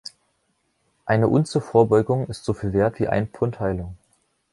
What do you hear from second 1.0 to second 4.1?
Eine Unze Vorbeugung ist soviel wert wie ein Pfund Heilung